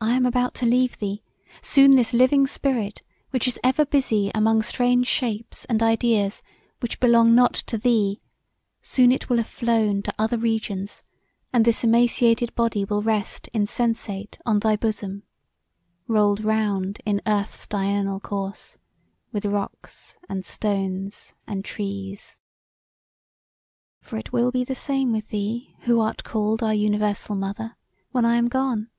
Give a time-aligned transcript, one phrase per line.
[0.00, 1.22] I am about to leave thee;
[1.62, 3.00] soon this living spirit
[3.30, 6.42] which is ever busy among strange shapes and ideas,
[6.80, 8.20] which belong not to thee,
[8.82, 11.02] soon it will have flown to other regions
[11.54, 15.22] and this emaciated body will rest insensate on thy bosom
[16.06, 18.76] "Rolled round in earth's diurnal course
[19.32, 22.38] With rocks, and stones, and trees.
[24.02, 27.76] "For it will be the same with thee, who art called our Universal Mother,
[28.10, 28.90] when I am gone.